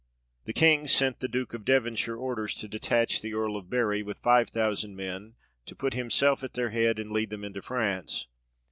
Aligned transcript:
The 0.45 0.53
King 0.53 0.87
sent 0.87 1.19
the 1.19 1.27
Duke 1.27 1.53
of 1.53 1.63
Devonshire 1.63 2.15
orders 2.15 2.55
to 2.55 2.67
detach 2.67 3.21
the 3.21 3.35
Earl 3.35 3.55
of 3.55 3.69
Bury 3.69 4.01
with 4.01 4.17
five 4.17 4.49
thousand 4.49 4.95
men, 4.95 5.35
to 5.67 5.75
put 5.75 5.93
himself 5.93 6.43
at 6.43 6.55
their 6.55 6.71
head, 6.71 6.97
and 6.97 7.11
lead 7.11 7.29
them 7.29 7.43
into 7.43 7.61
France. 7.61 8.25